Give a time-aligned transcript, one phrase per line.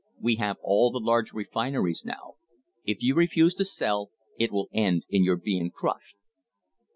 [0.19, 2.37] We have all the large refineries now.
[2.85, 6.15] If you refuse to sell, it will end in your being crushed."